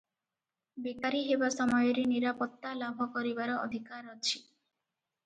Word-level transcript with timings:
ବେକାରି 0.85 1.19
ହେବା 1.27 1.49
ସମୟରେ 1.55 2.05
ନିରାପତ୍ତା 2.13 2.71
ଲାଭ 2.79 3.07
କରିବାର 3.19 3.59
ଅଧିକାର 3.67 4.15
ଅଛି। 4.17 4.39